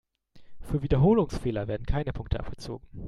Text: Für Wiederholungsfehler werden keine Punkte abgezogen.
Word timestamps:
Für 0.61 0.81
Wiederholungsfehler 0.81 1.67
werden 1.67 1.85
keine 1.85 2.11
Punkte 2.11 2.39
abgezogen. 2.39 2.87